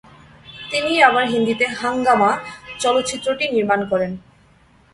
তিনিই 0.71 0.99
আবার 1.03 1.25
হিন্দিতে 1.27 1.65
"হাঙ্গামা" 1.79 2.31
চলচ্চিত্রটি 2.79 3.45
নির্মাণ 3.47 3.79
করেন। 3.91 4.11